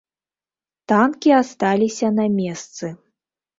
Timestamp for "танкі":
0.91-1.29